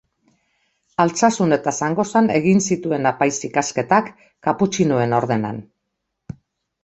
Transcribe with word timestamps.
Altsasun 1.03 1.57
eta 1.57 1.73
Zangozan 1.87 2.29
egin 2.37 2.63
zituen 2.75 3.05
apaiz 3.09 3.35
ikasketak, 3.49 4.09
kaputxinoen 4.47 5.13
ordenan. 5.19 5.61